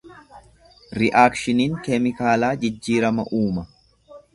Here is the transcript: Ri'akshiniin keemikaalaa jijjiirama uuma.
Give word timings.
Ri'akshiniin 1.01 1.77
keemikaalaa 1.85 2.53
jijjiirama 2.67 3.31
uuma. 3.45 3.73